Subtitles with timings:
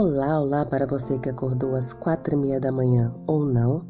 [0.00, 3.84] Olá, olá para você que acordou às quatro e meia da manhã ou não.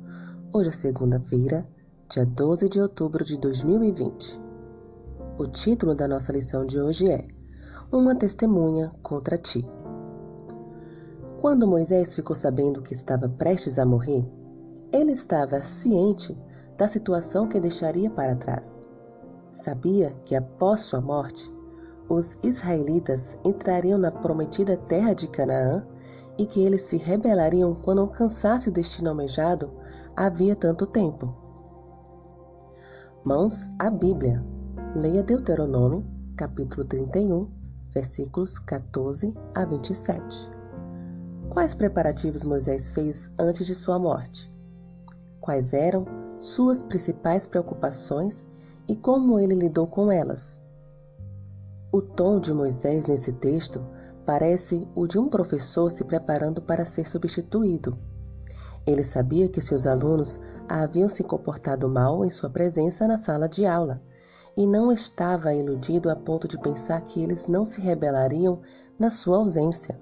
[0.50, 1.68] Hoje é segunda-feira,
[2.08, 4.40] dia 12 de outubro de 2020.
[5.36, 7.28] O título da nossa lição de hoje é
[7.92, 9.68] Uma Testemunha contra Ti.
[11.42, 14.26] Quando Moisés ficou sabendo que estava prestes a morrer,
[14.90, 16.34] ele estava ciente
[16.78, 18.80] da situação que deixaria para trás.
[19.52, 21.52] Sabia que após sua morte,
[22.08, 25.86] os israelitas entrariam na prometida terra de Canaã
[26.38, 29.70] e que eles se rebelariam quando alcançasse o destino almejado
[30.16, 31.34] havia tanto tempo.
[33.24, 34.42] Mãos à Bíblia.
[34.94, 36.06] Leia Deuteronômio,
[36.36, 37.48] capítulo 31,
[37.92, 40.50] versículos 14 a 27.
[41.50, 44.54] Quais preparativos Moisés fez antes de sua morte?
[45.40, 46.06] Quais eram
[46.38, 48.46] suas principais preocupações
[48.86, 50.60] e como ele lidou com elas?
[51.90, 53.84] O tom de Moisés nesse texto
[54.28, 57.98] parece o de um professor se preparando para ser substituído.
[58.86, 63.64] Ele sabia que seus alunos haviam se comportado mal em sua presença na sala de
[63.64, 64.02] aula
[64.54, 68.60] e não estava iludido a ponto de pensar que eles não se rebelariam
[68.98, 69.98] na sua ausência.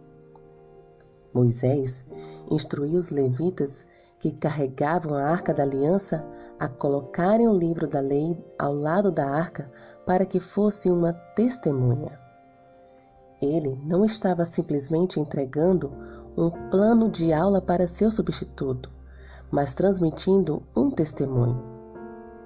[1.33, 2.05] Moisés
[2.51, 3.87] instruiu os levitas
[4.19, 6.27] que carregavam a arca da aliança
[6.59, 9.71] a colocarem o livro da lei ao lado da arca
[10.05, 12.26] para que fosse uma testemunha.
[13.41, 15.93] Ele não estava simplesmente entregando
[16.37, 18.91] um plano de aula para seu substituto,
[19.51, 21.63] mas transmitindo um testemunho.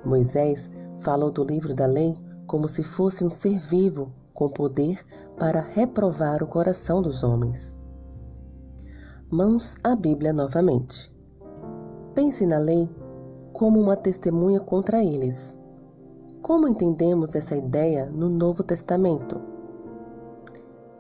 [0.05, 5.05] Moisés falou do livro da lei como se fosse um ser vivo com poder
[5.39, 7.75] para reprovar o coração dos homens.
[9.31, 11.15] Mãos à Bíblia novamente.
[12.15, 12.89] Pense na lei
[13.53, 15.55] como uma testemunha contra eles
[16.43, 19.41] como entendemos essa ideia no Novo Testamento?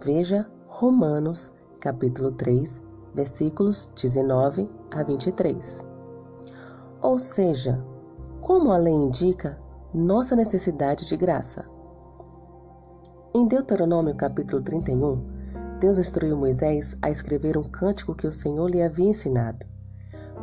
[0.02, 2.80] Veja Romanos, capítulo 3,
[3.14, 5.84] versículos 19 a 23.
[7.02, 7.84] Ou seja,
[8.40, 9.58] como a lei indica
[9.92, 11.68] nossa necessidade de graça.
[13.34, 15.22] Em Deuteronômio capítulo 31,
[15.80, 19.66] Deus instruiu Moisés a escrever um cântico que o Senhor lhe havia ensinado.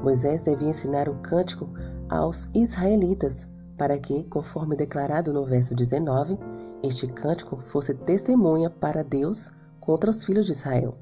[0.04, 1.68] Moisés devia ensinar o um cântico
[2.08, 6.38] aos israelitas para que, conforme declarado no verso 19,
[6.84, 9.50] este cântico fosse testemunha para Deus
[9.80, 10.96] contra os filhos de Israel.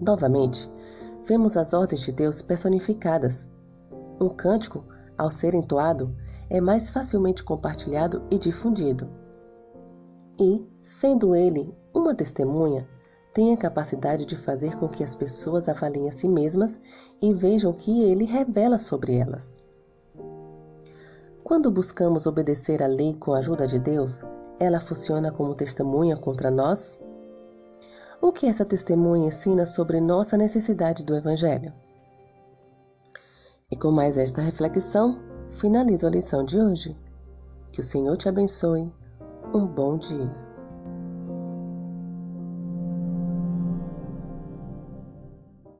[0.00, 0.70] Novamente,
[1.26, 3.46] vemos as ordens de Deus personificadas.
[4.20, 4.84] Um cântico,
[5.16, 6.14] ao ser entoado,
[6.48, 9.08] é mais facilmente compartilhado e difundido.
[10.40, 12.88] E, sendo ele uma testemunha,
[13.34, 16.80] tem a capacidade de fazer com que as pessoas avaliem a si mesmas
[17.20, 19.68] e vejam o que ele revela sobre elas.
[21.44, 24.22] Quando buscamos obedecer à lei com a ajuda de Deus,
[24.58, 26.98] ela funciona como testemunha contra nós?
[28.20, 31.72] O que essa testemunha ensina sobre nossa necessidade do Evangelho?
[33.70, 35.20] E com mais esta reflexão,
[35.52, 36.96] finalizo a lição de hoje.
[37.70, 38.92] Que o Senhor te abençoe.
[39.54, 40.47] Um bom dia.